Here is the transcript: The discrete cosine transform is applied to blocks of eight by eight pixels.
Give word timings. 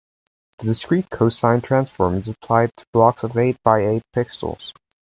The 0.57 0.65
discrete 0.65 1.11
cosine 1.11 1.61
transform 1.61 2.15
is 2.15 2.27
applied 2.27 2.71
to 2.77 2.85
blocks 2.91 3.21
of 3.21 3.37
eight 3.37 3.57
by 3.63 3.85
eight 3.85 4.01
pixels. 4.15 4.73